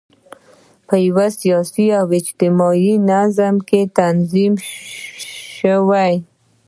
[0.87, 4.53] په یوه سیاسي او اجتماعي نظام کې تنظیم
[5.55, 6.11] شوي.